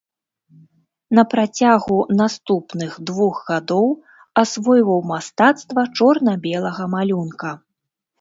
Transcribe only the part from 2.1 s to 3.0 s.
наступных